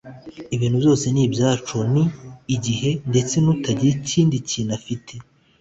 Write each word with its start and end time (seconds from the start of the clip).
ibintu 0.55 0.77
byose 0.83 1.05
ni 1.09 1.21
ibyacu 1.27 1.77
ni 1.93 2.03
igihe; 2.55 2.89
ndetse 3.09 3.35
n'utagira 3.41 3.91
ikindi 4.01 4.35
kintu 4.49 4.71
afite 4.79 5.13